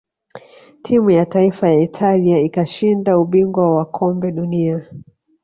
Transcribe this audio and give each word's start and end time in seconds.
timu 0.81 1.09
ya 1.09 1.25
taifa 1.25 1.69
ya 1.69 1.79
italia 1.81 2.37
ikashinda 2.39 3.17
ubingwa 3.17 3.75
wa 3.75 3.85
kombe 3.85 4.31
dunia 4.31 4.87